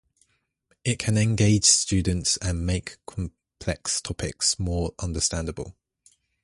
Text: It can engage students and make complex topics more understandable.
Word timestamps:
It 0.83 0.97
can 0.97 1.15
engage 1.15 1.63
students 1.63 2.37
and 2.37 2.65
make 2.65 2.97
complex 3.05 4.01
topics 4.01 4.57
more 4.57 4.95
understandable. 4.97 5.75